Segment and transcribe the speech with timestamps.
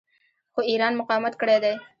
[0.53, 1.73] خو ایران مقاومت کړی دی.